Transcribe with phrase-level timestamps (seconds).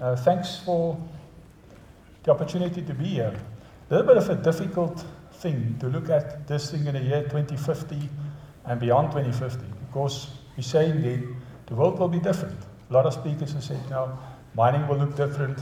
[0.00, 0.96] Uh, thanks for
[2.22, 3.34] the opportunity to be here.
[3.90, 7.22] A little bit of a difficult thing to look at this thing in the year
[7.24, 8.08] 2050
[8.66, 12.56] and beyond 2050 because we're saying then the world will be different.
[12.90, 14.16] A lot of speakers have said now
[14.54, 15.58] mining will look different.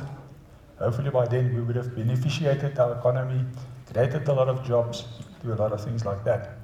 [0.78, 3.42] Hopefully by then we would have beneficiated our economy,
[3.90, 5.04] created a lot of jobs,
[5.42, 6.58] do a lot of things like that.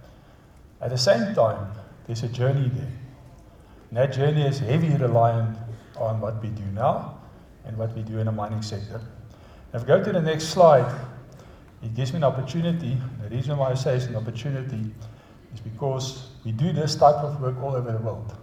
[0.82, 1.72] At the same time,
[2.06, 2.92] there's a journey there.
[3.88, 5.56] And that journey is heavily reliant
[5.96, 7.21] on what we do now
[7.64, 9.00] and what we do in the mining sector.
[9.72, 10.92] If we go to the next slide,
[11.82, 12.96] it gives me an opportunity.
[13.22, 14.90] The reason why I say it's an opportunity
[15.54, 18.36] is because we do this type of work all over the world.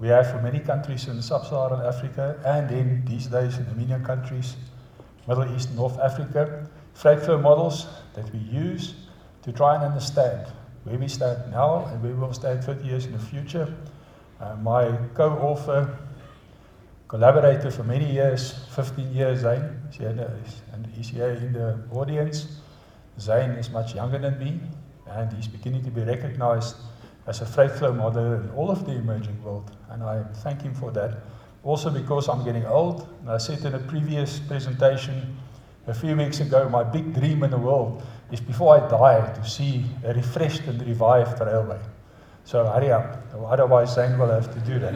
[0.00, 4.04] We have for many countries in sub-Saharan Africa and in these days in the MENA
[4.04, 4.54] countries,
[5.26, 8.94] Middle East, North Africa, freight flow models that we use
[9.42, 10.46] to try and understand
[10.84, 13.74] where we stand now and where we will stand 30 years in the future.
[14.40, 15.98] Uh, my co-author,
[17.08, 19.40] collaborator for many years, 15 years,
[19.96, 20.30] here,
[20.74, 22.60] and he's here in the audience.
[23.18, 24.60] Zain is much younger than me,
[25.06, 26.76] and he's beginning to be recognized
[27.26, 30.74] as a freight flow model in all of the emerging world, and I thank him
[30.74, 31.18] for that.
[31.64, 35.36] Also because I'm getting old, and I said in a previous presentation
[35.86, 39.48] a few weeks ago, my big dream in the world is before I die to
[39.48, 41.80] see a refreshed and revived railway.
[42.48, 44.94] So hurry up, otherwise Zane will have to do that.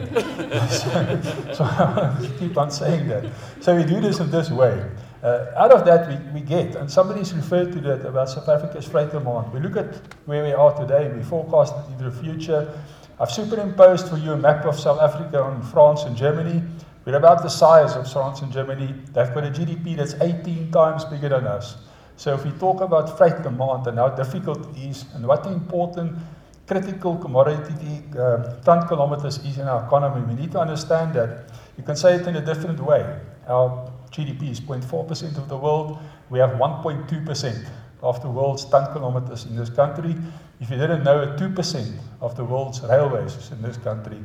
[0.71, 3.31] so, so I keep on saying that.
[3.61, 4.89] So we do this in this way.
[5.21, 8.87] Uh, out of that, we, we get, and somebody's referred to that about South Africa's
[8.87, 9.53] freight demand.
[9.53, 12.73] We look at where we are today, we forecast into the future.
[13.19, 16.63] I've superimposed for you a map of South Africa on France and Germany.
[17.05, 18.95] We're about the size of France and Germany.
[19.13, 21.77] They've got a GDP that's 18 times bigger than us.
[22.15, 26.17] So if we talk about freight demand and how difficult it is and what important
[26.67, 30.21] critical commodity uh, ton kilometers is in our economy.
[30.25, 31.49] We need to understand that.
[31.77, 33.19] You can say it in a different way.
[33.47, 35.99] Our GDP is 0.4% of the world.
[36.29, 37.65] We have 1.2%
[38.01, 40.15] of the world's ton kilometers in this country.
[40.59, 44.19] If you didn't know, 2% of the world's railways is in this country.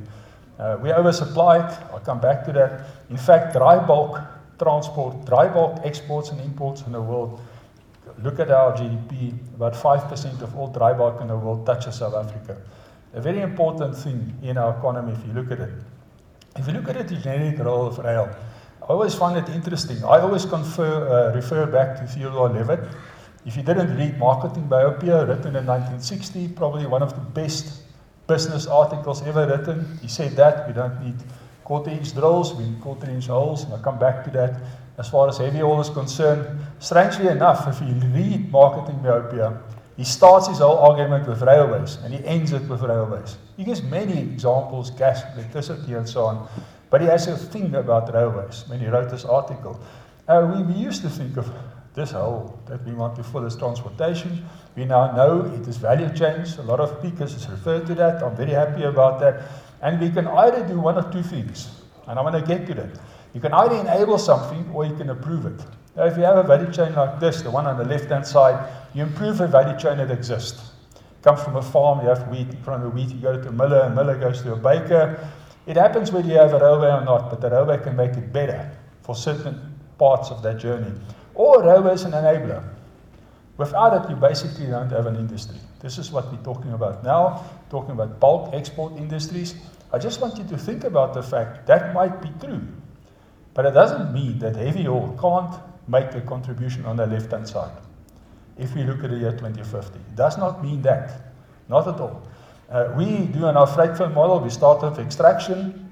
[0.59, 1.70] Uh, we oversupplied.
[1.93, 2.87] I'll come back to that.
[3.10, 4.20] In fact, dry bulk
[4.59, 7.41] transport, dry bulk exports and imports in the world
[8.23, 12.15] look at our GDP, about 5% of all dry bulk in the world touches South
[12.15, 12.56] Africa.
[13.15, 15.71] A very important thing in our economy, if you look at it.
[16.56, 18.29] If you look at the generic role of rail,
[18.83, 20.03] I always find it interesting.
[20.05, 22.81] I always confer, uh, refer back to Theodore Levitt.
[23.47, 27.83] If you didn't read Marketing Biopia, written in 1960, probably one of the best
[28.27, 29.99] business articles ever written.
[30.03, 31.17] He said that we don't need
[31.65, 34.61] quarter-inch drills, we need quarter-inch holes, and I'll come back to that
[34.98, 36.60] as far as heavy oil is concerned.
[36.81, 39.60] Strangely enough, if you read Marketing Myopia,
[39.97, 43.37] he starts his whole argument with railways and he ends it with railways.
[43.56, 46.48] He gives many examples, gas, electricity, and so on.
[46.91, 49.81] But he has a thing about railways when he wrote this article.
[50.26, 51.50] Uh, we, we used to think of
[51.94, 54.44] this whole that we want to fill as transportation.
[54.76, 56.58] We now know it is value chains.
[56.58, 58.22] A lot of speakers has referred to that.
[58.22, 59.42] I'm very happy about that.
[59.82, 61.70] And we can either do one or two things.
[62.08, 62.98] And I'm going to get to that.
[63.34, 65.64] You can either enable something or you can improve it.
[65.94, 68.72] Now, if you have a value chain like this, the one on the left-hand side,
[68.94, 70.72] you improve a value chain that exists.
[71.22, 73.80] Comes from a farm, you have wheat, from the wheat you go to a miller,
[73.80, 75.28] and miller goes to a baker.
[75.66, 78.32] It happens whether you have a railway or not, but the railway can make it
[78.32, 78.70] better
[79.02, 80.92] for certain parts of that journey.
[81.34, 82.64] Or a railway is an enabler.
[83.58, 85.58] Without it, you basically don't have an industry.
[85.80, 89.56] This is what we're talking about now, talking about bulk export industries.
[89.93, 92.62] I just want you to think about the fact that might be true.
[93.54, 97.76] But it doesn't mean that heavy oil can't make a contribution on the left-hand side.
[98.59, 101.32] If we look at the year 2050, it does not mean that.
[101.69, 102.22] Not at all.
[102.71, 105.91] Uh, we do in our freight flow model, we start with extraction.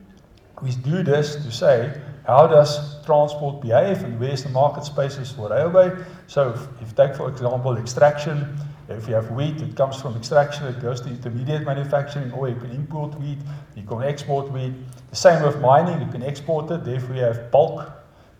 [0.62, 5.48] We do this to say, how does transport behave and where's the market spaces for
[5.50, 5.92] railway?
[6.26, 8.58] So if, if take, for example, extraction,
[8.88, 12.56] if you have wheat, it comes from extraction, it goes to intermediate manufacturing, or you
[12.56, 13.38] can import wheat,
[13.74, 14.72] you can export wheat.
[15.10, 17.90] The same with mining, you can export it, therefore you have bulk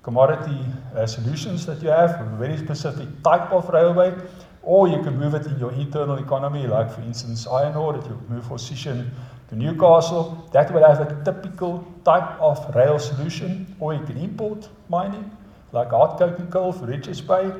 [0.02, 0.60] commodity
[0.94, 4.14] uh, solutions that you have, a very specific type of railway,
[4.62, 8.06] or you can move it in your internal economy, like for instance iron ore, that
[8.06, 9.10] you move for Sishen
[9.48, 14.68] to Newcastle, that will have a typical type of rail solution, or you can import
[14.88, 15.28] mining,
[15.72, 17.50] like hard coking coal for Richards Bay,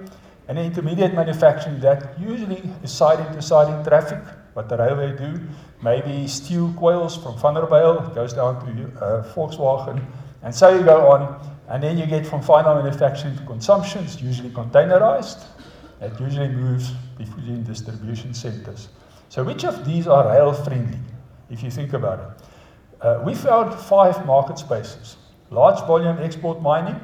[0.49, 4.23] and intermediate manufacturing that usually is siding to siding traffic,
[4.55, 5.41] what the railway do.
[5.83, 10.05] Maybe steel coils from Vanderbijl goes down to uh, Volkswagen,
[10.43, 11.53] and so you go on.
[11.69, 15.45] And then you get from final manufacturing to consumption, it's usually containerized.
[16.01, 18.89] It usually moves between distribution centers.
[19.31, 20.99] So which of these are rail friendly,
[21.51, 22.47] if you think about it?
[23.01, 25.17] Uh, we found five market spaces
[25.51, 26.99] large volume export mining,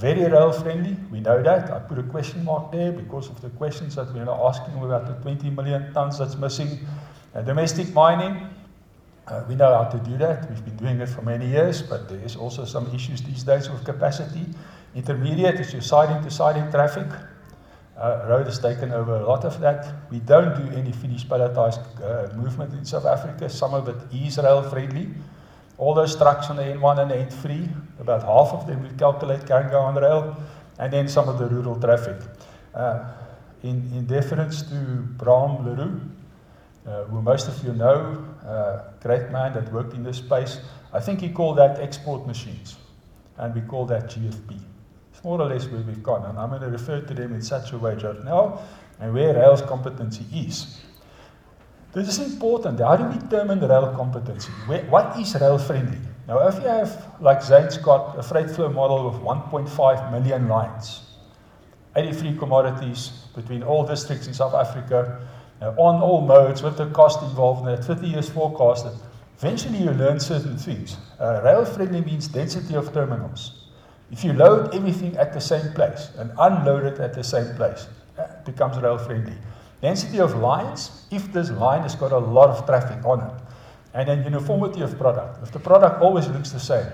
[0.00, 0.96] very rail friendly.
[1.10, 1.70] We know that.
[1.70, 5.12] I put a question mark there because of the questions that we're asking about the
[5.22, 6.78] 20 million tons that's missing.
[7.34, 8.48] Uh, domestic mining,
[9.28, 10.48] uh, we know how to do that.
[10.48, 13.68] We've been doing it for many years, but there is also some issues these days
[13.68, 14.46] with capacity.
[14.94, 17.06] Intermediate is your siding to siding traffic.
[17.98, 19.94] Uh, road has taken over a lot of that.
[20.10, 23.50] We don't do any finished palletized uh, movement in South Africa.
[23.50, 25.08] Some of it is rail friendly.
[25.80, 29.46] All those trucks on the N1 and the N3, about half of them we calculate
[29.46, 30.36] can go on rail,
[30.78, 32.18] and then some of the rural traffic.
[32.74, 33.12] Uh,
[33.62, 36.00] in, in deference to Bram Leroux,
[36.86, 40.60] uh, who most of you know, uh, great man that worked in this space,
[40.92, 42.76] I think he called that export machines,
[43.38, 44.60] and we call that GFP
[45.24, 46.24] more or less where we've gone.
[46.26, 48.60] And I'm going to refer to them in such a way just now
[49.00, 50.80] and where rail's competency is.
[51.92, 52.78] This is important.
[52.78, 54.52] How do we determine rail competency?
[54.66, 55.98] Where, what is rail friendly?
[56.28, 61.00] Now, if you have, like Zane's got a freight flow model of 1.5 million lines,
[61.96, 65.26] 83 commodities between all districts in South Africa,
[65.60, 68.92] uh, on all modes, with the cost involved in it, 50 years forecasted,
[69.38, 70.96] eventually you learn certain things.
[71.18, 73.64] Uh, rail friendly means density of terminals.
[74.12, 77.88] If you load everything at the same place and unload it at the same place,
[78.16, 79.34] it becomes rail friendly.
[79.80, 83.42] Density of lines, if this line has got a lot of traffic on it,
[83.94, 85.42] and then uniformity of product.
[85.42, 86.86] If the product always looks the same,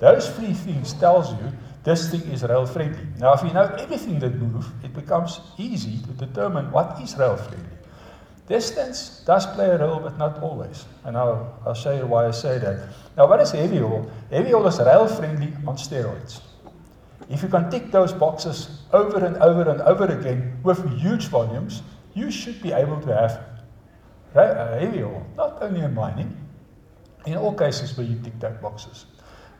[0.00, 1.52] those three things tells you
[1.84, 3.06] this thing is rail friendly.
[3.18, 7.36] Now, if you know everything that moves, it becomes easy to determine what is rail
[7.36, 7.76] friendly.
[8.48, 10.84] Distance does play a role, but not always.
[11.04, 12.88] And I'll, I'll show you why I say that.
[13.16, 14.10] Now, what is heavy haul?
[14.30, 16.40] Heavy haul is rail friendly on steroids.
[17.28, 21.82] If you can tick those boxes over and over and over again with huge volumes,
[22.16, 23.40] you should be able to have
[24.34, 26.34] uh, heavy haul, not only in mining,
[27.26, 29.04] in all cases where you tick those boxes.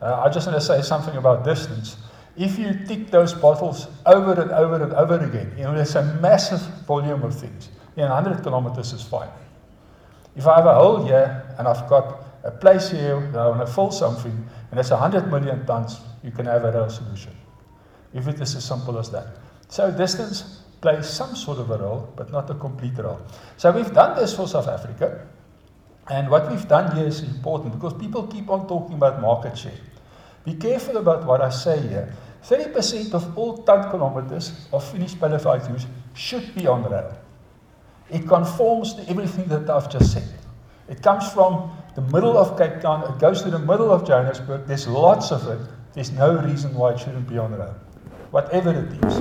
[0.01, 1.97] Uh, I just want to say something about distance.
[2.35, 6.03] If you tick those bottles over and over and over again, you know, there's a
[6.19, 7.69] massive volume of things.
[7.95, 9.29] In 100 kilometers is fine.
[10.35, 13.67] If I have a hole here and I've got a place here that I want
[13.67, 17.35] to fill something and it's 100 million tons, you can have a rail solution.
[18.13, 19.27] If it is as simple as that.
[19.69, 23.19] So distance plays some sort of a role, but not a complete role.
[23.57, 25.27] So we've done this for South Africa.
[26.09, 29.79] And what we've done here is important because people keep on talking about market share.
[30.45, 32.13] Be careful about what I say here.
[32.43, 37.17] 30% of all ton kilometers of finished palletized use should be on rail.
[38.09, 40.29] It conforms to everything that I've just said.
[40.87, 44.65] It comes from the middle of Cape Town, it goes to the middle of Johannesburg.
[44.65, 45.59] There's lots of it.
[45.93, 47.75] There's no reason why it shouldn't be on rail
[48.31, 49.17] whatever it is,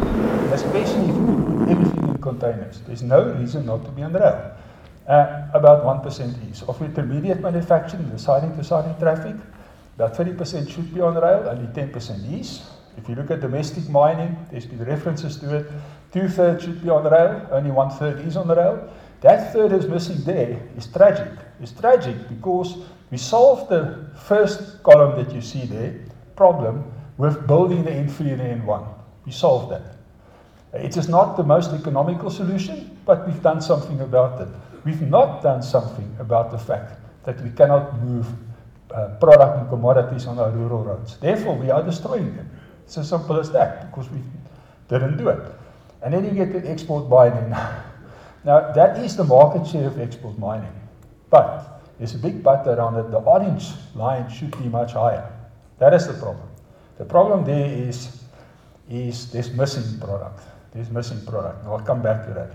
[0.52, 2.80] especially if you put everything in containers.
[2.86, 4.56] There's no reason not to be on rail.
[5.06, 6.62] Uh, about 1% is.
[6.62, 9.36] Of intermediate manufacturing, the siding to siding traffic,
[9.94, 12.62] about 30% should be on rail, only 10% is.
[12.96, 15.66] If you look at domestic mining, there's been references to it.
[16.12, 18.90] Two thirds should be on rail, only one third is on rail.
[19.20, 21.32] That third is missing there is tragic.
[21.60, 22.78] It's tragic because
[23.10, 25.94] we solved the first column that you see there,
[26.34, 28.95] problem, with building the N3 and the N1.
[29.26, 29.96] We solved that.
[30.72, 34.48] It is not the most economical solution, but we've done something about it.
[34.84, 38.26] We've not done something about the fact that we cannot move
[38.90, 41.16] uh, product and commodities on our rural roads.
[41.16, 42.48] Therefore, we are destroying them.
[42.84, 44.20] It's as simple as that, because we
[44.88, 45.52] didn't do it.
[46.02, 47.50] And then you get to export mining.
[48.44, 50.72] now, that is the market share of export mining.
[51.30, 53.10] But there's a big but around it.
[53.10, 55.32] The orange line should be much higher.
[55.78, 56.48] That is the problem.
[56.98, 58.22] The problem there is
[58.88, 60.40] is there's missing product.
[60.72, 61.60] There's missing product.
[61.60, 62.50] And I'll come back to that.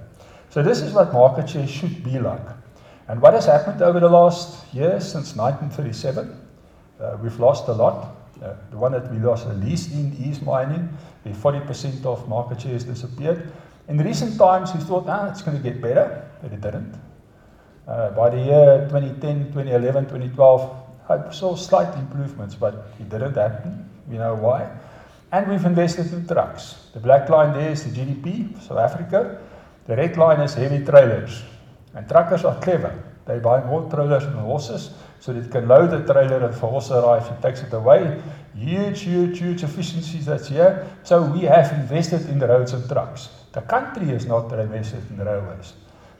[0.49, 2.45] So this is what market share should be like.
[3.07, 6.37] And what has happened over the last year since 1937?
[6.99, 8.15] Uh, we've lost a lot.
[8.41, 10.89] Uh, the one that we lost the least in is mining,
[11.23, 13.51] where 40% of market share has disappeared.
[13.87, 16.95] In recent times, we thought, ah, it's going to get better, but it didn't.
[17.87, 20.75] Uh, by the year 2010, 2011, 2012,
[21.09, 23.89] I saw slight improvements, but it didn't happen.
[24.07, 24.69] We know why.
[25.31, 26.75] And we've invested in trucks.
[26.93, 29.41] The black line there is the GDP, South Africa.
[29.87, 31.41] The red line is heavy trailers.
[31.95, 33.01] And truckers are clever.
[33.25, 36.69] They buy more trailers than horses so that they can load the trailer and for
[36.69, 38.21] horse arrive and takes it away.
[38.55, 40.85] Huge, huge, huge efficiencies that's here.
[41.03, 43.29] So we have invested in the roads and trucks.
[43.53, 45.73] The country is not invested in the railways.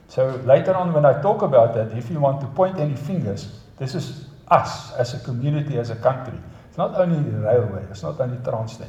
[0.08, 3.60] So later on when I talk about that, if you want to point any fingers,
[3.76, 6.38] this is us as a community, as a country.
[6.68, 8.88] It's not only the railway, it's not only Transnet.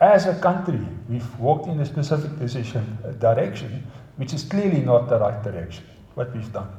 [0.00, 3.86] As a country, we've walked in a specific decision, a direction,
[4.16, 5.84] which is clearly not the right direction,
[6.14, 6.70] what we've done,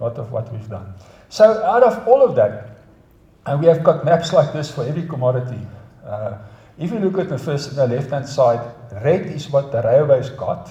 [0.00, 0.94] not of what we've done.
[1.28, 2.78] So out of all of that,
[3.46, 5.60] and we have got maps like this for every commodity
[6.06, 6.38] Uh,
[6.78, 8.60] if you look at the first the left hand side,
[9.02, 10.70] red is what the railway's got,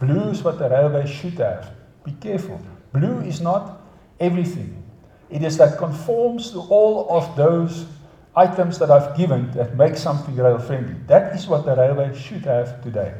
[0.00, 1.70] blue is what the railway should have.
[2.04, 2.60] Be careful.
[2.92, 3.80] Blue is not
[4.18, 4.82] everything.
[5.30, 7.86] It is that conforms to all of those
[8.36, 10.94] items that I've given that make something rail friendly.
[11.06, 13.14] That is what the railway should have today.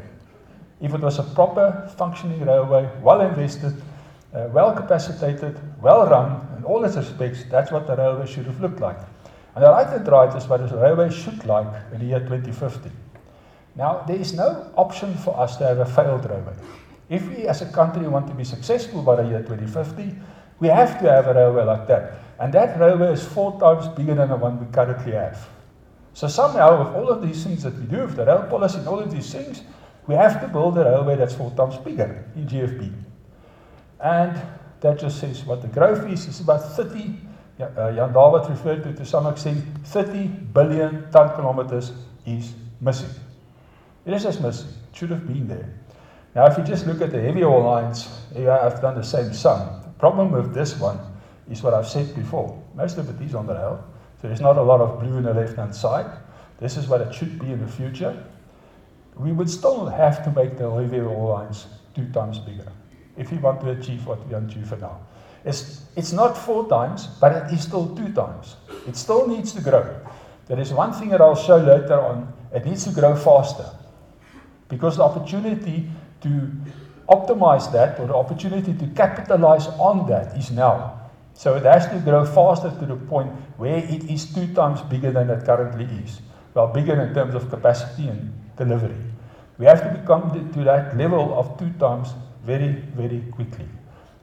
[0.81, 3.83] If it was a proper functioning railway, well invested,
[4.35, 8.61] uh, well capacitated, well run, in all its respects, that's what the railway should have
[8.61, 8.99] looked like.
[9.55, 12.91] And the right and right is what the railway should like in the year 2050.
[13.75, 16.53] Now, there is no option for us to have a failed railway.
[17.09, 20.15] If we as a country want to be successful by the year 2050,
[20.61, 22.19] we have to have a railway like that.
[22.39, 25.49] And that railway is four times bigger than the one we currently have.
[26.13, 28.89] So somehow, with all of these things that we do, with the rail policy and
[28.89, 29.63] all of these things,
[30.07, 32.93] we have to build a railway that's four times bigger in GFB.
[34.01, 34.41] And
[34.81, 36.27] that just says what the growth is.
[36.27, 37.19] It's about 30,
[37.61, 41.93] uh, Jan David referred to to some extent, 30 billion ton kilometers
[42.25, 43.11] is missing.
[44.05, 44.69] It is just missing.
[44.69, 45.69] It should have been there.
[46.35, 49.33] Now, if you just look at the heavy ore lines, you have done the same
[49.33, 49.83] sum.
[49.83, 50.99] The problem with this one
[51.51, 52.63] is what I've said before.
[52.75, 53.85] Most of it is on the rail,
[54.21, 56.11] so there's not a lot of blue on the left-hand side.
[56.59, 58.25] This is what it should be in the future.
[59.17, 62.71] We would still have to make the heavy ore lines two times bigger
[63.17, 65.01] if we want to achieve what we want to for now.
[65.45, 68.57] It's, it's not four times, but it is still two times.
[68.87, 70.01] It still needs to grow.
[70.47, 72.33] There is one thing that I'll show later on.
[72.53, 73.71] It needs to grow faster.
[74.69, 75.89] Because the opportunity
[76.23, 76.51] to
[77.09, 81.06] optimize that or the opportunity to capitalize on that is now.
[81.37, 85.13] So it has to grow faster to the point where it is two times bigger
[85.13, 86.23] than it currently is.
[86.55, 88.97] Well, bigger in terms of capacity and delivery.
[89.59, 93.69] We have to become to that level of two times very, very quickly.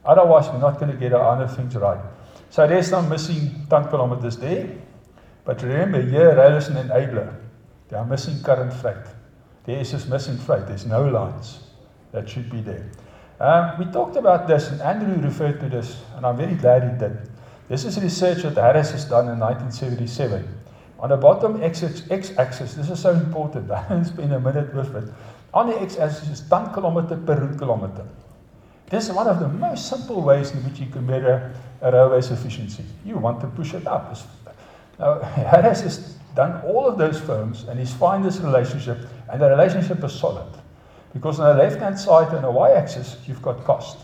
[0.04, 2.00] Otherwise, we're not going to get our other things right.
[2.50, 4.68] So there's some missing ton kilometers there.
[5.44, 7.32] But remember, here, rail is an enabler.
[7.88, 9.06] They are missing current freight.
[9.64, 10.66] There is just missing freight.
[10.66, 11.60] There's no lines
[12.10, 12.90] that should be there.
[13.40, 16.98] Um, we talked about this, and Andrew referred to this, and I'm very glad he
[16.98, 17.28] did.
[17.68, 20.46] This is research that Harris has done in 1977.
[21.00, 25.12] On the bottom x-axis, this is so important, I won't spend a minute with it.
[25.52, 28.06] On the x-axis is ton kilometer per route kilometer.
[28.86, 32.30] This is one of the most simple ways in which you can measure a railway's
[32.30, 32.84] efficiency.
[33.04, 34.16] You want to push it up.
[34.98, 38.98] Now, Harris has done all of those firms, and he's found this relationship,
[39.28, 40.46] and the relationship is solid.
[41.14, 43.98] Because on the left-hand side on the y-axis, you've got cost.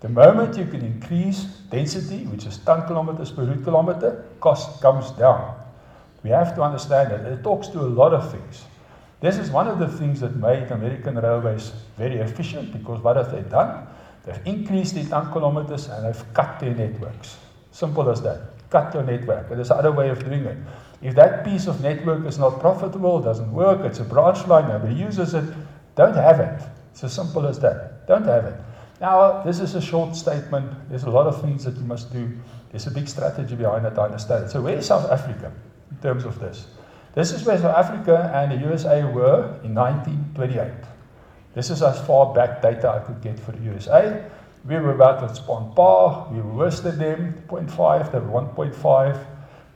[0.00, 5.10] The moment you can increase density, which is 10 kilometers per route kilometer, cost comes
[5.12, 5.56] down.
[6.22, 7.26] We have to understand that.
[7.26, 8.64] It talks to a lot of things.
[9.20, 13.32] This is one of the things that made American railways very efficient because what have
[13.32, 13.86] they done?
[14.24, 17.38] They've increased the ton kilometers and they've cut their networks.
[17.72, 18.40] Simple as that.
[18.70, 19.48] Cut your network.
[19.48, 20.58] There's another way of doing it.
[21.00, 24.94] If that piece of network is not profitable, doesn't work, it's a branch line, nobody
[24.94, 25.44] uses it,
[25.96, 26.62] don't have it.
[26.92, 28.06] It's as simple as that.
[28.06, 28.54] Don't have it.
[29.00, 30.70] Now, this is a short statement.
[30.88, 32.30] There's a lot of things that you must do.
[32.70, 34.50] There's a big strategy behind it, I understand.
[34.50, 35.52] So, where is South Africa
[35.90, 36.66] in terms of this?
[37.14, 40.72] This is where South Africa and the USA were in 1928.
[41.54, 44.22] This is as far back data I could get for the USA.
[44.66, 46.28] We were about at spawn par.
[46.30, 49.26] We than them, 0.5, they were 1.5.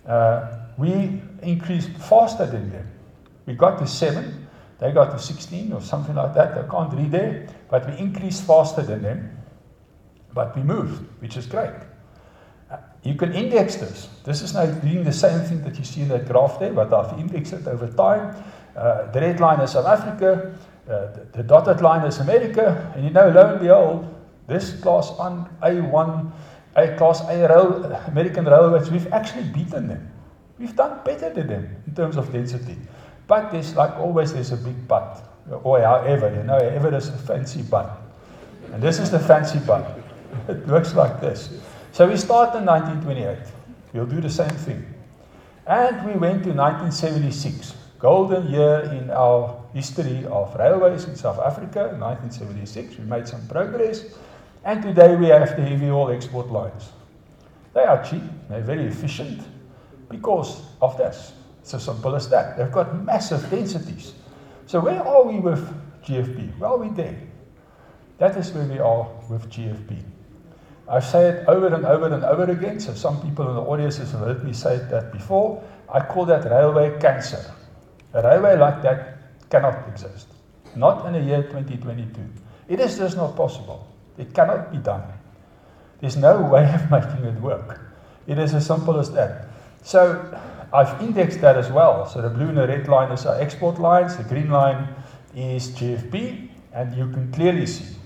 [0.07, 2.87] Uh, we increased faster than them.
[3.47, 4.49] We got to 7.
[4.81, 6.57] They got to 16 or something like that.
[6.57, 7.49] I can't read there.
[7.71, 9.37] But we increased faster than them.
[10.33, 11.75] But we moved, which is great.
[12.71, 14.09] Uh, you can index this.
[14.25, 16.93] This is now doing the same thing that you see in that graph there, but
[16.93, 18.43] I've indexed it over time.
[18.77, 20.57] Uh, the red line is South Africa,
[20.89, 24.15] uh, the, the dotted line is America, and you know, lo and behold,
[24.47, 26.33] this class on A1,
[26.77, 30.11] A class A rail, American railways, we've actually beaten them.
[30.59, 32.77] We've done better than them in terms of density.
[33.31, 35.23] But there's like always there's a big but.
[35.63, 38.03] Or however, you know, however there's a fancy but.
[38.73, 40.01] And this is the fancy but.
[40.49, 41.49] It works like this.
[41.93, 43.39] So we start in 1928.
[43.93, 44.85] We'll do the same thing.
[45.65, 47.75] And we went to 1976.
[48.01, 52.99] Golden year in our history of railways in South Africa, 1976.
[52.99, 54.07] We made some progress.
[54.65, 56.91] And today we have the heavy haul export lines.
[57.75, 59.45] They are cheap, they're very efficient
[60.09, 61.33] because of this.
[61.71, 62.57] It's as simple as that.
[62.57, 64.15] They've got massive densities.
[64.67, 65.63] So where are we with
[66.03, 66.59] GFB?
[66.59, 67.17] Well, we're there.
[68.19, 70.03] That is where we are with GFB.
[70.89, 73.99] I've said it over and over and over again, so some people in the audience
[73.99, 75.63] have heard me say that before.
[75.89, 77.55] I call that railway cancer.
[78.15, 80.27] A railway like that cannot exist.
[80.75, 82.21] Not in the year 2022.
[82.67, 83.87] It is just not possible.
[84.19, 85.05] It cannot be done.
[86.01, 87.81] There's no way of making it work.
[88.27, 89.47] It is as simple as that.
[89.85, 90.37] So
[90.73, 92.07] I've indexed that as well.
[92.07, 94.89] So the blue and the red line is our export lines, the green line
[95.35, 97.97] is GFB, and you can clearly see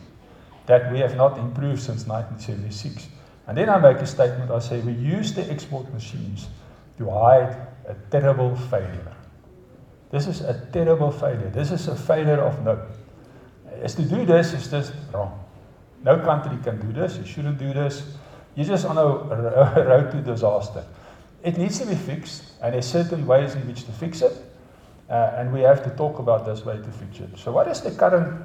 [0.66, 3.08] that we have not improved since 1976.
[3.46, 6.48] And then I make a statement, I say we use the export machines
[6.98, 7.56] to hide
[7.86, 9.14] a terrible failure.
[10.10, 11.50] This is a terrible failure.
[11.50, 12.86] This is a failure of note.
[13.82, 15.44] As to do this is just wrong.
[16.02, 17.18] No country can do this.
[17.18, 18.16] You shouldn't do this.
[18.54, 19.04] You're just on a
[19.84, 20.84] road to disaster.
[21.44, 24.32] It needs to be fixed, and there's certain ways in which to fix it.
[25.10, 27.38] Uh, and we have to talk about this way to fix it.
[27.38, 28.42] So, what is the current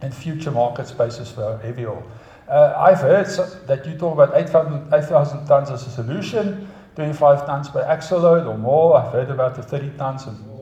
[0.00, 2.02] and future market spaces for heavy oil?
[2.48, 7.46] Uh, I've heard so, that you talk about 8,000 8, tons as a solution, 25
[7.46, 8.96] tons per axle load or more.
[8.96, 10.52] I've heard about the 30 tons and more.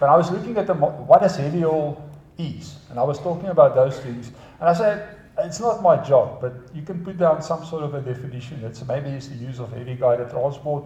[0.00, 3.48] But I was looking at the, what does heavy oil is, and I was talking
[3.48, 7.42] about those things, and I said it's not my job, but you can put down
[7.42, 8.62] some sort of a definition.
[8.64, 10.84] It's maybe it's the use of heavy guided transport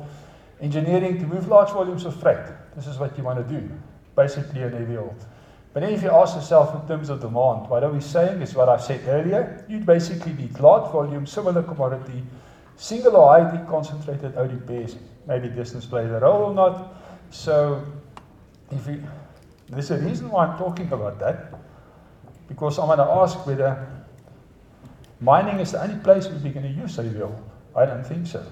[0.60, 2.44] engineering to move large volumes of freight.
[2.74, 3.68] This is what you want to do,
[4.16, 5.14] basically an heavy oil.
[5.72, 8.54] But then if you ask yourself in terms of demand, what are we saying is
[8.54, 9.64] what I said earlier.
[9.68, 12.24] You basically need large volume, similar commodity,
[12.76, 14.96] single or highly concentrated ODPs.
[15.26, 16.94] Maybe distance plays a role or not.
[17.30, 17.84] So
[18.70, 19.04] if you,
[19.68, 21.54] there's a reason why I'm talking about that,
[22.48, 23.97] because I'm going to ask whether
[25.20, 27.44] mining is the only place we're going to use oil.
[27.76, 28.44] I don't think so.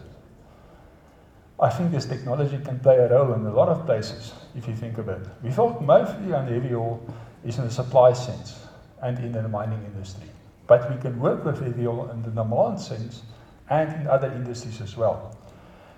[1.58, 4.76] I think this technology can play a role in a lot of places, if you
[4.76, 5.28] think about it.
[5.42, 7.00] We thought mostly on heavy oil
[7.44, 8.66] is in the supply sense
[9.02, 10.28] and in the mining industry.
[10.66, 13.22] But we can work with heavy oil in the demand sense
[13.70, 15.36] and in other industries as well.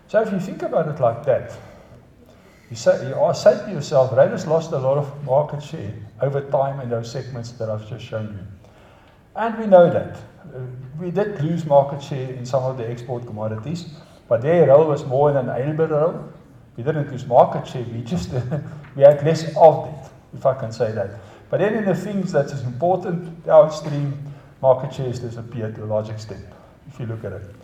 [0.07, 1.59] So if you think about it like that,
[2.71, 6.81] you say, you say to yourself, Raiders lost a lot of market share over time
[6.81, 8.58] in those segments that I've just shown you.
[9.37, 10.19] And we know that.
[10.99, 13.87] We did lose market share in some of the export commodities.
[14.29, 16.33] But their role was more an enabler role.
[16.77, 18.31] We didn't lose market share, we just
[18.97, 21.11] we had less of it, if I can say that.
[21.51, 24.13] But then in the things that is important downstream,
[24.61, 26.45] market shares disappeared to a large extent,
[26.87, 27.55] if you look at it.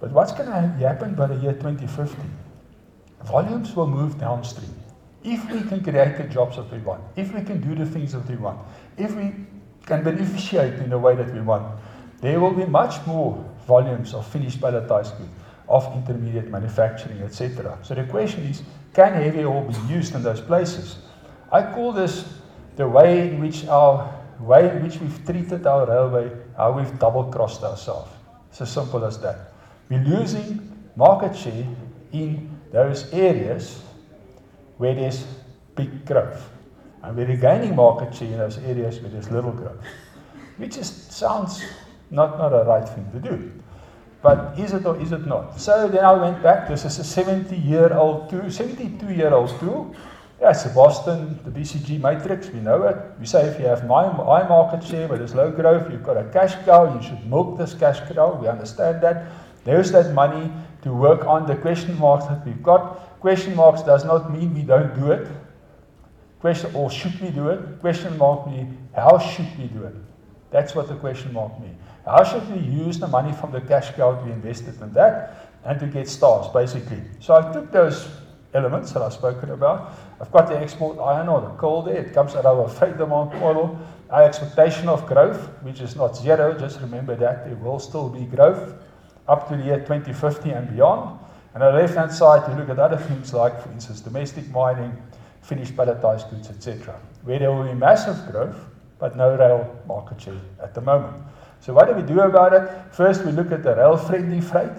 [0.00, 2.16] But what's going to happen by the year 2050?
[3.24, 4.74] Volumes will move downstream.
[5.22, 8.12] If we can create the jobs that we want, if we can do the things
[8.12, 8.58] that we want,
[8.96, 9.32] if we
[9.86, 11.78] can beneficiate in the way that we want,
[12.20, 15.30] there will be much more volumes of finished pelletized goods
[15.68, 17.78] of intermediate manufacturing, etc.
[17.82, 20.98] So the question is, can heavy oil be used in those places?
[21.50, 22.24] I call this
[22.76, 27.24] the way in which our way in which we've treated our railway, how we've double
[27.24, 28.10] crossed ourselves.
[28.50, 29.52] It's as simple as that.
[29.88, 30.60] We're losing
[30.96, 31.66] market share
[32.12, 33.82] in those areas
[34.78, 35.24] where there's
[35.74, 36.50] big growth.
[37.02, 39.82] And we're regaining market share in those areas where there's little growth.
[40.56, 41.62] Which just sounds
[42.10, 43.52] not, not a right thing to do.
[44.22, 45.60] But is it or is it not?
[45.60, 46.68] So then I went back.
[46.68, 49.94] This is a 70 year old tool, 72 year old tool.
[50.40, 52.96] Yeah, it's a Boston, the BCG matrix, we know it.
[53.20, 56.24] We say if you have high market share but there's low growth, you've got a
[56.30, 58.34] cash cow, you should milk this cash cow.
[58.40, 59.26] We understand that.
[59.64, 63.20] There's that money to work on the question marks that we've got.
[63.20, 65.28] Question marks does not mean we don't do it.
[66.42, 67.78] Question or should we do it?
[67.78, 69.94] Question mark means how should we do it?
[70.50, 71.78] That's what the question mark means.
[72.04, 75.78] How should we use the money from the cash cow we invested in that and
[75.78, 77.00] to get stars, basically?
[77.20, 78.08] So I took those
[78.54, 79.92] elements that I've spoken about.
[80.20, 81.94] I've got the export iron ore, the coal there.
[81.94, 83.78] It comes out of a freight demand model.
[84.10, 88.24] Our expectation of growth, which is not zero, just remember that there will still be
[88.24, 88.74] growth
[89.28, 91.20] up to the year 2050 and beyond.
[91.54, 94.48] And on the left hand side, you look at other things like, for instance, domestic
[94.50, 94.92] mining,
[95.42, 98.56] finished pelletized goods, etc., where there will be massive growth,
[98.98, 101.16] but no rail market share at the moment.
[101.60, 102.68] So what do we do about it?
[102.92, 104.72] First, we look at the rail-friendly freight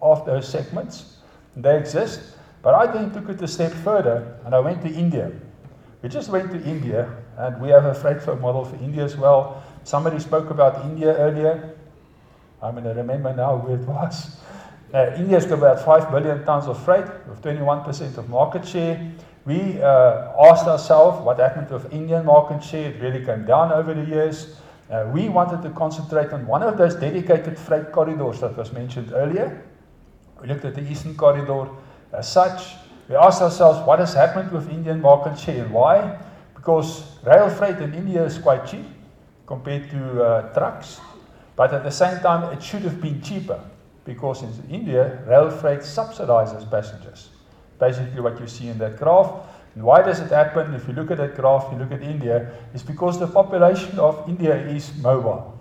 [0.00, 1.18] of those segments.
[1.56, 2.36] They exist.
[2.62, 5.32] But I then took it a step further, and I went to India.
[6.02, 9.16] We just went to India, and we have a freight flow model for India as
[9.16, 9.62] well.
[9.84, 11.74] Somebody spoke about India earlier.
[12.62, 14.36] I'm going to remember now where it was.
[14.92, 19.12] Uh, India's got about 5 billion tons of freight with 21% of market share.
[19.46, 22.90] We uh, asked ourselves what happened with Indian market share.
[22.90, 24.56] It really came down over the years.
[24.90, 29.12] Uh, we wanted to concentrate on one of those dedicated freight corridors that was mentioned
[29.12, 29.64] earlier.
[30.40, 31.68] We looked at the Eastern Corridor
[32.12, 32.74] as such.
[33.08, 36.18] We asked ourselves what has happened with Indian market share and why.
[36.54, 38.84] Because rail freight in India is quite cheap
[39.46, 41.00] compared to uh, trucks.
[41.56, 43.60] But at the same time, it should have been cheaper
[44.04, 47.29] because in India, rail freight subsidizes passengers.
[47.80, 49.32] Basically, what you see in that graph.
[49.74, 50.74] And why does it happen?
[50.74, 54.28] If you look at that graph, you look at India, it's because the population of
[54.28, 55.58] India is mobile.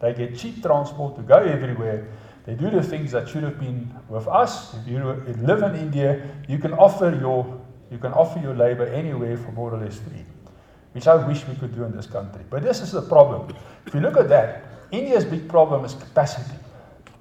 [0.00, 2.08] They get cheap transport to go everywhere.
[2.46, 4.74] They do the things that should have been with us.
[4.74, 4.98] If you
[5.42, 9.72] live in India, you can offer your you can offer your labor anywhere for more
[9.72, 10.24] or less free,
[10.92, 12.42] which I wish we could do in this country.
[12.50, 13.54] But this is the problem.
[13.86, 16.56] If you look at that, India's big problem is capacity.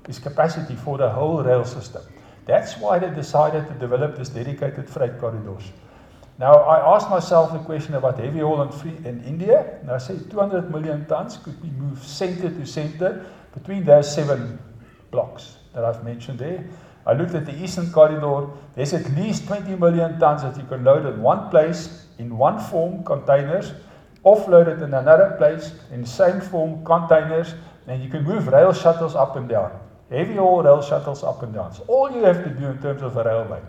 [0.10, 2.02] Is capacity for the whole rail system.
[2.48, 5.64] That's why they decided to develop this dedicated freight corridors.
[6.40, 9.98] Now, I asked myself the question about heavy oil in, free, in India, and I
[9.98, 14.60] said 200 million tons could be moved center to center between those seven
[15.12, 16.64] blocks that I've mentioned there.
[17.06, 18.50] I looked at the eastern corridor.
[18.76, 22.60] There's at least 20 million tons that you can load in one place, in one
[22.60, 23.74] form, containers,
[24.24, 27.56] offload it in another place, in same form, containers,
[27.88, 29.72] and you can move rail shuttles up and down.
[30.10, 31.74] Heavy oil rail shuttles up and down.
[31.74, 33.62] So all you have to do in terms of a railway,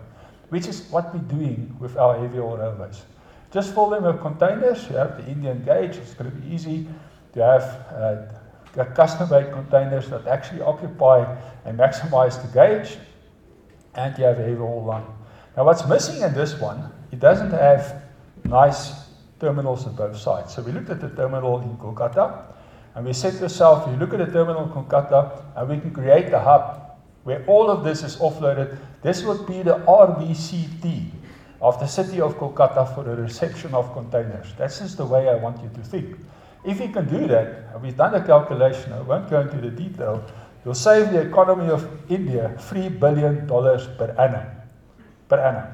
[0.49, 3.01] which is what we're doing with our heavy oil railways.
[3.51, 4.87] Just fill them with containers.
[4.89, 5.97] You have the Indian gauge.
[5.97, 6.87] It's going to be easy
[7.33, 7.63] to have
[8.75, 11.25] uh, custom-made containers that actually occupy
[11.65, 12.97] and maximize the gauge.
[13.95, 15.05] And you have a heavy oil line.
[15.57, 18.03] Now what's missing in this one, it doesn't have
[18.45, 20.53] nice terminals at both sides.
[20.53, 22.43] So we looked at the terminal in Kolkata.
[22.95, 25.79] And we said to ourselves, if you look at the terminal in Kolkata, and we
[25.79, 31.11] can create a hub where all of this is offloaded, this would be the RBCT
[31.61, 34.53] of the city of Kolkata for the reception of containers.
[34.57, 36.17] That's just the way I want you to think.
[36.65, 39.69] If you can do that, and we've done a calculation, I won't go into the
[39.69, 40.23] detail,
[40.65, 44.45] you'll save the economy of India $3 billion per annum.
[45.27, 45.67] Per annum.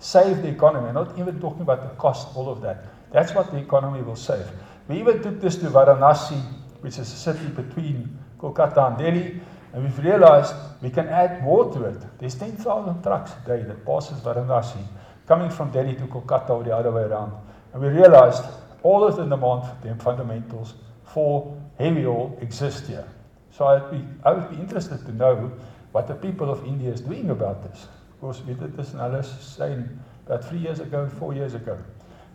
[0.00, 2.86] Save the economy, not even talking about the cost, all of that.
[3.12, 4.46] That's what the economy will save.
[4.88, 6.40] We even took this to Varanasi,
[6.80, 9.40] which is a city between Kolkata and Delhi,
[9.74, 12.18] and we've realized we can add more to it.
[12.18, 14.82] There's 10,000 trucks a day that passes Varanasi,
[15.26, 17.34] coming from Delhi to Kolkata or the other way around.
[17.74, 18.44] And we realized
[18.82, 20.72] all of the demand the fundamentals
[21.04, 23.06] for heavy oil exist here.
[23.50, 25.52] So I'd be, I would be interested to know
[25.92, 27.84] what the people of India is doing about this.
[28.14, 29.86] Of course, we did this analysis saying
[30.24, 31.78] about three years ago, four years ago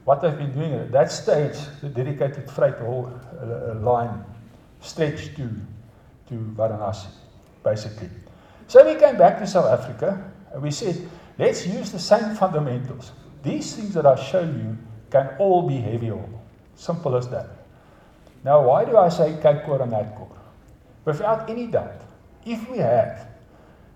[0.05, 3.11] what they've been doing at that stage, the dedicated freight whole
[3.41, 4.23] uh, line
[4.81, 5.49] stretched to,
[6.27, 7.07] to Varanasi,
[7.63, 8.09] basically.
[8.67, 10.97] So we came back to South Africa and we said,
[11.37, 13.11] let's use the same fundamentals.
[13.43, 14.77] These things that I show you
[15.09, 16.41] can all be heavy oil.
[16.75, 17.47] Simple as that.
[18.43, 20.35] Now, why do I say Cape Core and Night Core?
[21.05, 22.01] Without any doubt,
[22.45, 23.27] if we had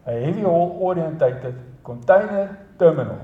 [0.06, 3.20] a heavy oil orientated container terminal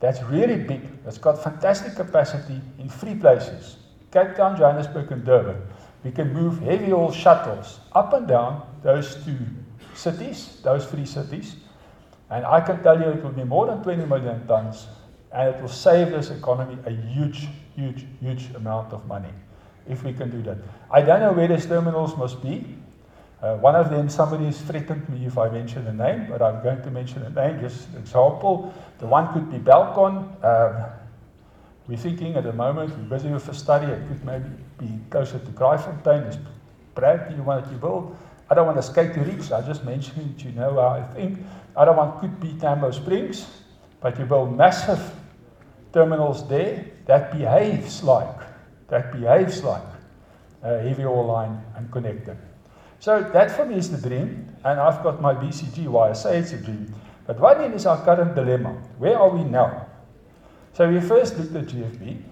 [0.00, 0.82] that's really big.
[1.06, 3.76] It's got fantastic capacity in three places.
[4.10, 5.60] Cape Town, Johannesburg and Durban.
[6.04, 9.38] We can move heavy oil shuttles up and down those two
[9.94, 11.56] cities, those three cities.
[12.30, 14.86] And I can tell you it will be more than 20 million tons
[15.32, 19.32] and it will save this economy a huge, huge, huge amount of money
[19.86, 20.58] if we can do that.
[20.90, 22.76] I don't know where these terminals must be.
[23.44, 26.62] Uh, one of them, somebody has threatened me if I mention a name, but I'm
[26.62, 28.72] going to mention a name, just example.
[29.00, 30.42] The one could be Belcon.
[30.42, 30.86] Um,
[31.86, 35.38] we're thinking at the moment, we're busy with a study, it could maybe be closer
[35.38, 36.30] to Kraaifontein.
[36.30, 36.38] Is
[36.94, 38.16] Brad, you want to build?
[38.48, 41.02] I don't want to skate to reach, I just mentioned it, you know how I
[41.14, 41.38] think.
[41.76, 43.46] Other one could be Tambo Springs,
[44.00, 45.02] but you build massive
[45.92, 48.40] terminals there that behaves like,
[48.88, 49.84] that behaves like
[50.62, 52.38] a heavy oil line and connected.
[53.04, 56.38] So that for me is the dream, and I've got my BCG why I say
[56.38, 56.94] it's a dream.
[57.26, 58.70] But what then is our current dilemma?
[58.96, 59.88] Where are we now?
[60.72, 62.22] So we first looked at GFB.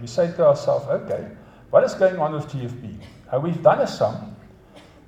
[0.00, 1.28] We say to ourselves, okay,
[1.68, 3.02] what is going on with GFB?
[3.32, 4.34] And we've done a sum,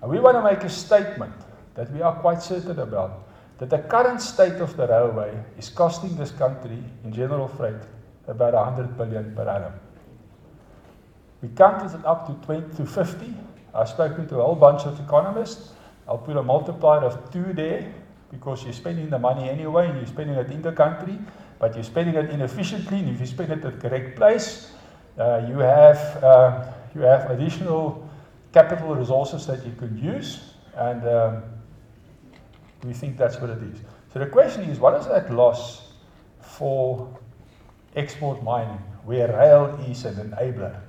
[0.02, 1.32] and we want to make a statement
[1.76, 3.26] that we are quite certain about,
[3.56, 7.80] that the current state of the railway is costing this country, in general freight,
[8.28, 9.72] about 100 billion per annum.
[11.40, 13.34] We counted it up to 20 to 50,
[13.76, 15.72] I've spoken to a whole bunch of economists.
[16.08, 17.92] I'll put a multiplier of two there
[18.30, 21.18] because you're spending the money anyway and you're spending it in the country,
[21.58, 22.98] but you're spending it inefficiently.
[22.98, 24.72] And if you spend it at the correct place,
[25.18, 28.08] uh, you have uh, you have additional
[28.52, 31.42] capital resources that you can use, and um,
[32.84, 33.78] we think that's what it is.
[34.12, 35.92] So the question is, what is that loss
[36.40, 37.08] for
[37.94, 40.80] export mining, where rail is an enabler?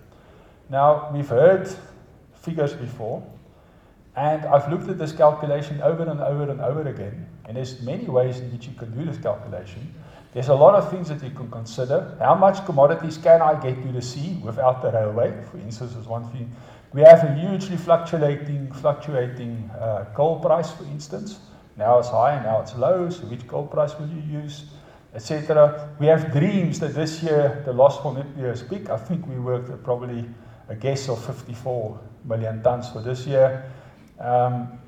[0.70, 1.70] Now we've heard
[2.48, 3.22] figures before.
[4.16, 7.28] And I've looked at this calculation over and over and over again.
[7.46, 9.94] And there's many ways in which you can do this calculation.
[10.34, 12.16] There's a lot of things that you can consider.
[12.20, 16.08] How much commodities can I get to the sea without the railway, for instance, is
[16.08, 16.52] one thing.
[16.94, 21.40] We have a hugely fluctuating, fluctuating uh, coal price, for instance.
[21.76, 23.10] Now it's high, now it's low.
[23.10, 24.66] So which coal price will you use,
[25.14, 25.90] etc.
[26.00, 28.90] We have dreams that this year the loss for nuclear is big.
[28.90, 30.26] I think we worked at probably
[30.70, 33.72] a guess of 54 million tons for this year.
[34.20, 34.80] Um,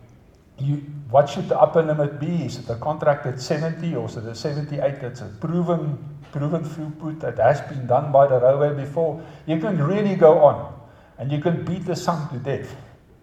[0.60, 0.76] you,
[1.10, 2.46] what should the upper limit be?
[2.46, 5.98] Is it a contract at 70 or is it a 78 that's a proven,
[6.32, 9.24] proven throughput that has been done by the railway before?
[9.46, 10.74] You can really go on
[11.18, 12.76] and you can beat the sum to death.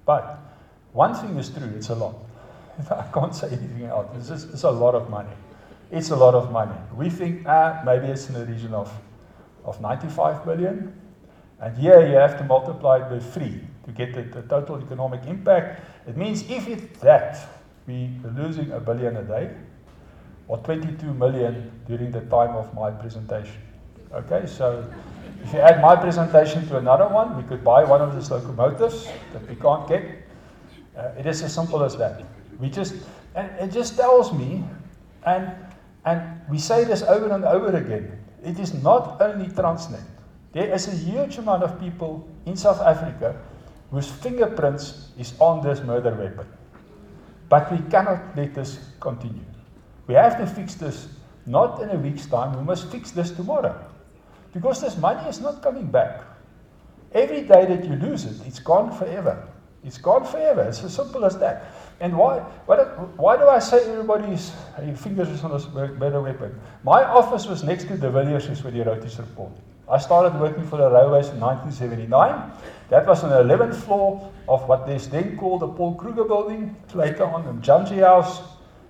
[0.05, 0.39] But
[0.93, 2.15] one thing is true, it's a lot.
[2.91, 4.09] I can't say anything else.
[4.17, 5.35] It's, just, it's a lot of money.
[5.91, 6.77] It's a lot of money.
[6.97, 8.93] We think, ah, maybe it's in the region of,
[9.65, 11.01] of 95 billion.
[11.61, 15.25] And here you have to multiply it by three to get the, the total economic
[15.27, 15.83] impact.
[16.07, 17.49] It means if it's that,
[17.87, 19.51] we are losing a billion a day
[20.49, 23.57] or 22 million during the time of my presentation.
[24.13, 24.85] Okay, so
[25.43, 29.09] if you add my presentation to another one, we could buy one of these locomotives
[29.33, 30.03] that we can't get.
[30.97, 32.25] Uh, it is as simple as that.
[32.59, 32.95] We just,
[33.35, 34.65] and it just tells me,
[35.25, 35.53] and
[36.05, 38.17] and we say this over and over again.
[38.45, 40.05] It is not only Transnet.
[40.53, 43.37] There is a huge amount of people in South Africa
[43.91, 46.47] whose fingerprints is on this murder weapon.
[47.49, 49.45] But we cannot let this continue.
[50.07, 51.09] We have to fix this
[51.47, 53.79] not in a week's time, we must fix this tomorrow.
[54.53, 56.23] Because this money is not coming back.
[57.13, 59.47] Every day that you lose it, it's gone forever.
[59.85, 60.63] It's gone forever.
[60.63, 61.73] It's as simple as that.
[62.01, 62.79] And why, why,
[63.17, 64.51] why do I say everybody's
[64.97, 66.59] fingers is on this better weapon?
[66.83, 69.53] My office was next to the Villiers where he wrote this report.
[69.89, 72.53] I started working for the railways in 1979.
[72.89, 76.75] That was on the 11th floor of what is then called the Paul Kruger building.
[76.93, 78.43] Later on, the Janji House,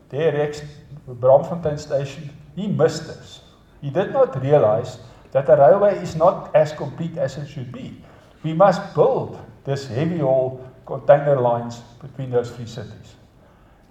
[0.08, 0.60] there next
[1.06, 2.30] to Bramfontein Station.
[2.54, 3.40] He missed this.
[3.82, 4.98] He did not realize
[5.32, 8.02] that the railway is not as complete as it should be.
[8.42, 13.16] We must build this heavy haul container lines between those three cities.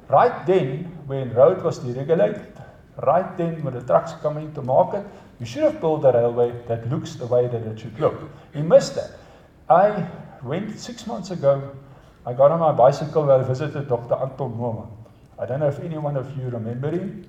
[0.09, 2.63] Right then, when road was deregulated,
[3.03, 5.05] right then when the trucks coming to market,
[5.39, 8.29] we should have built a railway that looks the way that it should look.
[8.53, 9.11] We missed that.
[9.69, 10.07] I
[10.43, 11.75] went six months ago,
[12.25, 14.15] I got on my bicycle and I visited Dr.
[14.15, 14.89] Anton Moorman.
[15.37, 17.25] I don't know if any one of you remember him.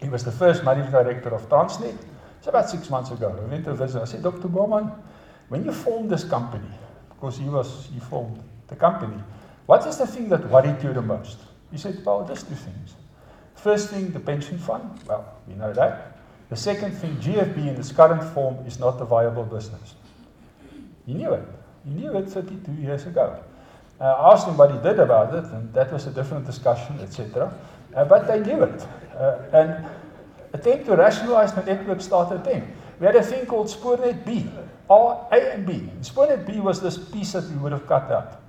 [0.00, 1.96] He was the first managing director of Transnet.
[2.38, 3.36] It's about six months ago.
[3.40, 4.02] I went to visit.
[4.02, 4.48] I said, Dr.
[4.48, 4.94] Moorman,
[5.48, 6.68] when you formed this company,
[7.08, 9.22] because he was he formed the company,
[9.66, 11.38] what is the thing that worried you the most?
[11.70, 12.94] He said, well, just two things.
[13.54, 15.00] First thing, the pension fund.
[15.06, 16.17] Well, we know that.
[16.48, 19.94] The second thing, GFB in its current form is not a viable business.
[21.04, 21.44] He knew it.
[21.84, 23.42] He knew it 32 years ago.
[24.00, 26.98] Uh, I asked him what he did about it, and that was a different discussion,
[27.00, 27.52] etc.
[27.94, 28.86] Uh, but they knew it.
[29.16, 29.86] Uh, and
[30.52, 32.72] attempt to rationalize the network started then.
[33.00, 34.48] We had a thing called Spoornet B,
[34.88, 35.90] R, A and B.
[36.00, 38.40] Spoornet B was this piece that we would have cut out.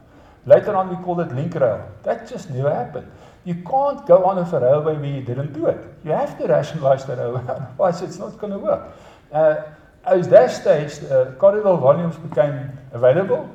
[0.45, 1.87] Later on, we called it link rail.
[2.03, 3.07] That just never happened.
[3.45, 5.77] You can't go on with a railway where you didn't do it.
[6.03, 8.91] You have to rationalize the railway, otherwise it's not going to work.
[9.31, 9.63] Uh,
[10.05, 13.49] at that stage, uh, corridor volumes became available.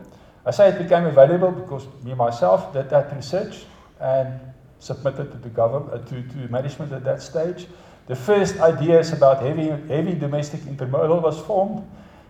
[0.47, 3.65] I say it became available because me myself did that research
[4.01, 4.41] and
[4.79, 7.67] submitted to the government, uh, to, to management at that stage.
[8.07, 11.89] The first ideas about heavy, heavy domestic intermodal was formed.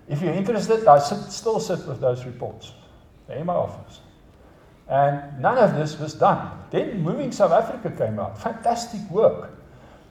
[0.09, 2.73] If you're interested, I sit, still sit with those reports.
[3.27, 4.01] They're in my office.
[4.89, 6.51] And none of this was done.
[6.71, 8.41] Then Moving South Africa came out.
[8.41, 9.51] Fantastic work.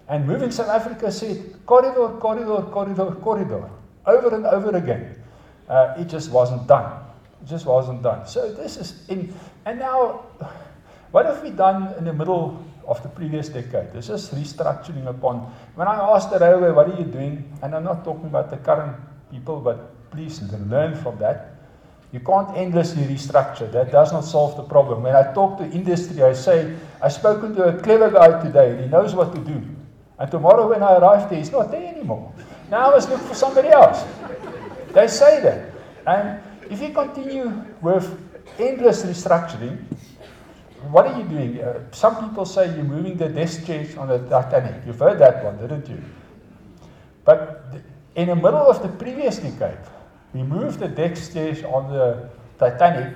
[0.08, 3.70] And Moving South Africa said, corridor, corridor, corridor, corridor,
[4.06, 5.16] over and over again.
[5.70, 7.02] Uh, it just wasn't done.
[7.42, 8.28] It just wasn't done.
[8.28, 9.34] So this is in,
[9.66, 10.26] and now,
[11.12, 13.94] what have we done in the middle of the previous decade?
[13.94, 15.52] This is restructuring upon.
[15.76, 17.58] When I asked the railway, what are you doing?
[17.62, 18.98] And I'm not talking about the current
[19.32, 21.53] people, but please learn from that.
[22.14, 23.72] You can't endlessly restructure.
[23.72, 25.02] That does not solve the problem.
[25.02, 28.82] When I talk to industry, I say, I've spoken to a clever guy today and
[28.82, 29.60] he knows what to do.
[30.20, 32.32] And tomorrow when I arrive there, he's not there anymore.
[32.70, 34.06] Now I must look for somebody else.
[34.92, 35.74] They say that.
[36.06, 38.06] And if you continue with
[38.60, 39.84] endless restructuring,
[40.92, 41.62] what are you doing?
[41.62, 44.86] Uh, some people say you're moving the desk chairs on the Titanic.
[44.86, 46.00] You've heard that one, didn't you?
[47.26, 47.74] But
[48.16, 49.80] in the middle of the previous decade,
[50.34, 53.16] We moved the deck stairs on the Titanic,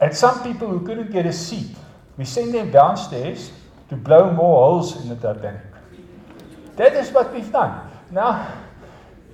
[0.00, 1.76] and some people who couldn't get a seat,
[2.16, 3.50] we sent them downstairs
[3.88, 5.62] to blow more holes in the Titanic.
[6.76, 7.90] That is what we've done.
[8.10, 8.52] Now,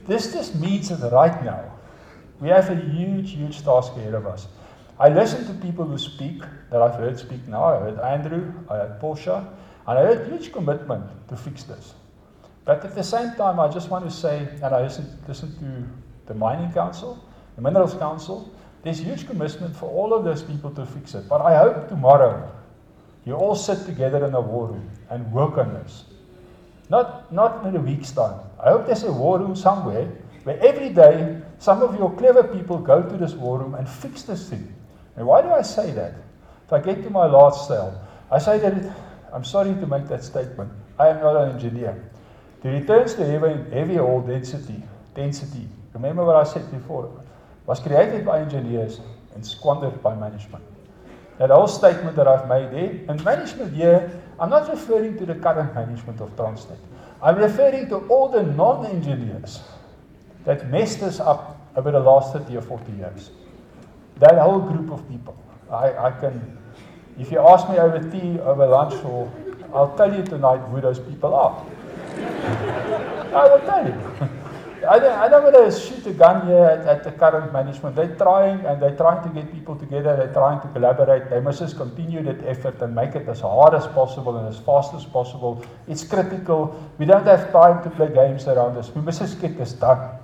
[0.07, 1.73] this just means that right now,
[2.41, 4.49] we have a huge, huge task ahead of us.
[4.99, 7.65] I listen to people who speak, that I've heard speak now.
[7.65, 9.39] I heard Andrew, I heard Porsche,
[9.87, 11.95] and I heard huge commitment to fix this.
[12.65, 16.04] But at the same time, I just want to say, and I listen, listen to
[16.27, 17.23] the Mining Council,
[17.57, 18.53] the Minerals Council.
[18.83, 21.29] There's huge commitment for all of those people to fix it.
[21.29, 22.51] But I hope tomorrow
[23.25, 26.05] you all sit together in a war room and work on this.
[26.91, 28.41] Not, not in a week's time.
[28.63, 30.07] I hope there's a war room somewhere
[30.45, 34.23] where every day some of your clever people go to this war room and fix
[34.23, 34.75] this thing.
[35.17, 36.15] And why do I say that?
[36.67, 38.93] If I get to my last cell, I say that it,
[39.33, 40.71] I'm sorry to make that statement.
[40.99, 42.05] I am not an engineer.
[42.63, 44.83] The returns to heavy, heavy haul density,
[45.15, 47.11] density, remember what I said before,
[47.67, 49.01] was created by engineers
[49.35, 50.63] and squandered by management.
[51.39, 55.35] That whole statement that I've made there, and management here, I'm not referring to the
[55.35, 56.79] current management of Transnet.
[57.23, 59.61] I'm referring to all the non-engineers
[60.45, 63.31] that messed us up over the last 30 or 40 years.
[64.19, 65.37] That whole group of people.
[65.71, 66.57] I, I can,
[67.19, 69.33] if you ask me over tea, over lunch, or
[69.75, 71.65] I'll tell you tonight who those people are.
[73.35, 74.29] I will tell you.
[74.85, 77.97] I don't, I don't want to shoot a gun here at, at the current management.
[77.97, 80.17] They're trying and they're trying to get people together.
[80.17, 81.31] They're trying to collaborate.
[81.31, 84.59] They must just continue that effort and make it as hard as possible and as
[84.59, 85.65] fast as possible.
[85.89, 86.83] It's critical.
[86.99, 88.95] We don't have time to play games around this.
[88.95, 90.19] We must just get this done.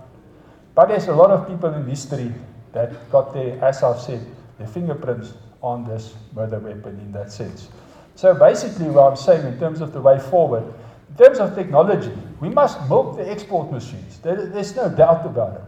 [0.74, 2.32] But there's a lot of people in history
[2.72, 4.24] that got their, as I've said,
[4.58, 7.68] their fingerprints on this murder weapon in that sense.
[8.14, 10.64] So basically, what I'm saying in terms of the way forward,
[11.10, 14.18] in terms of technology, we must milk the export machines.
[14.18, 15.62] There, there's no doubt about it.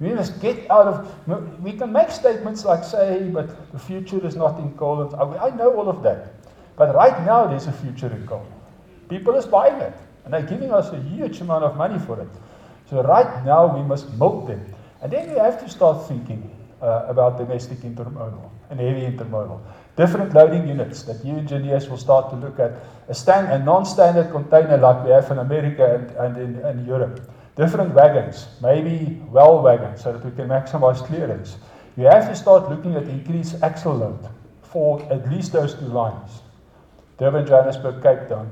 [0.00, 1.62] We must get out of.
[1.62, 5.14] We can make statements like, say, but the future is not in coal.
[5.14, 6.34] I, I know all of that.
[6.76, 8.46] But right now, there's a future in coal.
[9.08, 12.28] People are buying it, and they're giving us a huge amount of money for it.
[12.90, 14.62] So right now, we must milk them.
[15.00, 16.50] And then we have to start thinking
[16.82, 19.60] uh, about domestic intermodal and heavy intermodal.
[19.96, 22.72] Different loading units that you engineers will start to look at.
[23.08, 27.30] A, stand, a non-standard container like we have in America and, and in, in Europe.
[27.56, 31.56] Different wagons, maybe well wagons, so that we can maximize clearance.
[31.96, 34.28] You have to start looking at increased axle load
[34.62, 36.42] for at least those two lines.
[37.18, 38.50] Durban, Johannesburg, Cape Town.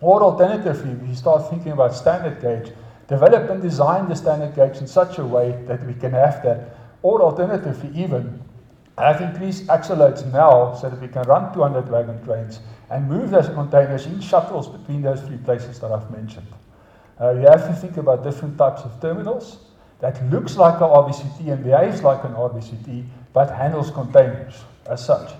[0.00, 2.72] Or alternatively, we start thinking about standard gauge,
[3.08, 6.78] develop and design the standard gauge in such a way that we can have that
[7.02, 8.42] or alternatively even
[9.04, 13.30] have increased axle loads now so that we can run 200 wagon trains and move
[13.30, 16.46] those containers in shuttles between those three places that I've mentioned.
[17.20, 19.58] Uh, you have to think about different types of terminals
[20.00, 25.32] that looks like an RBCT and behaves like an RBCT but handles containers as such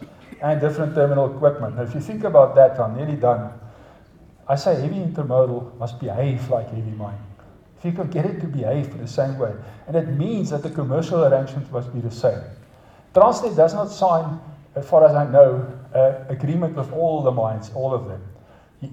[0.42, 1.76] and different terminal equipment.
[1.76, 3.52] Now, if you think about that, I'm nearly done.
[4.48, 7.20] I say heavy intermodal must behave like heavy mining.
[7.78, 9.52] If you can get it to behave in the same way,
[9.86, 12.40] and it means that the commercial arrangements must be the same.
[13.16, 14.38] Transnet does not sign,
[14.74, 18.22] as far as I know, an agreement with all the mines, all of them.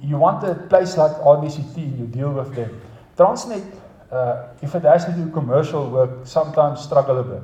[0.01, 2.79] You want a place like RBCT, you deal with them.
[3.17, 3.65] Transnet,
[4.09, 7.43] uh, if it has to do commercial work, sometimes struggle a bit.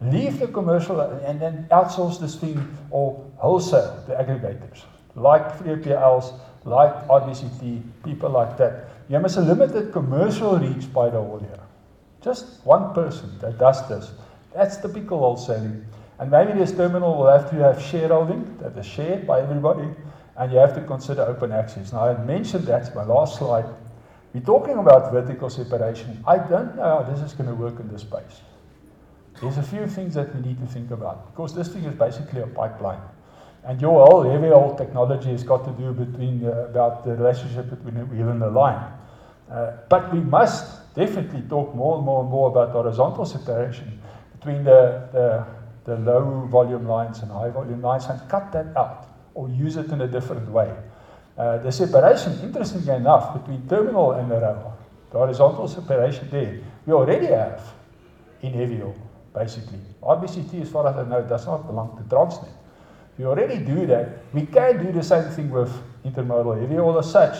[0.00, 2.56] Leave the commercial and then outsource this thing
[2.90, 4.84] or wholesale the aggregators,
[5.16, 8.90] like 3PLs, like RBCT, people like that.
[9.10, 11.60] Jy must a limited commercial reach by the haulier.
[12.22, 14.12] Just one person that does this.
[14.56, 15.84] That's typical wholesaling.
[16.18, 19.86] And maybe this terminal will have to have shareholding that is shared by everybody,
[20.38, 21.92] and you have to consider open access.
[21.92, 23.66] Now, I mentioned that's my last slide.
[24.32, 26.24] We're talking about vertical separation.
[26.26, 28.40] I don't know how this is going to work in this space.
[29.42, 32.40] There's a few things that we need to think about because this thing is basically
[32.40, 33.02] a pipeline.
[33.64, 37.68] And your whole heavy old technology has got to do between uh, about the relationship
[37.68, 38.82] between the wheel and the line.
[39.50, 44.00] Uh, but we must definitely talk more and more and more about horizontal separation
[44.38, 45.46] between the, the,
[45.84, 49.90] the low volume lines and high volume lines and cut that out or use it
[49.90, 50.74] in a different way.
[51.36, 54.76] Uh, the separation, interestingly enough, between terminal and the rail,
[55.10, 57.60] the horizontal separation there, we already have
[58.42, 58.96] in heavy oil,
[59.34, 59.78] basically.
[60.02, 62.48] RBCT, as far as I know, does not belong to Transnet.
[63.18, 64.24] We already do that.
[64.32, 65.72] We can do the same thing with
[66.04, 67.36] intermodal heavy oil as such.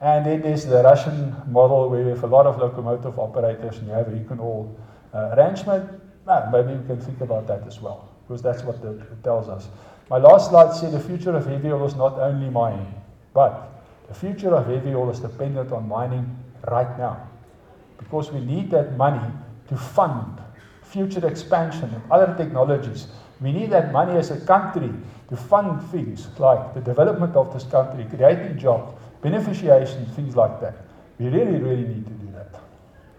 [0.00, 3.86] And then there's the Russian model where we have a lot of locomotive operators and
[3.86, 4.74] you have a Econol
[5.14, 5.88] uh, arrangement.
[6.24, 9.48] Well, maybe we can think about that as well, because that's what the, it tells
[9.48, 9.68] us.
[10.08, 12.94] My last slide said the future of heavy oil is not only mining,
[13.34, 16.36] but the future of heavy oil is dependent on mining
[16.70, 17.28] right now.
[17.98, 19.32] Because we need that money
[19.68, 20.40] to fund
[20.82, 23.08] future expansion of other technologies
[23.42, 24.90] We need that money as a country
[25.28, 30.76] to fund things like the development of this country, creating jobs, beneficiation, things like that.
[31.18, 32.60] We really, really need to do that.